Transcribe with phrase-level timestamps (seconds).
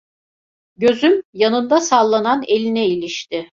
[0.77, 3.49] Gözüm yanında sallanan eline ilişti.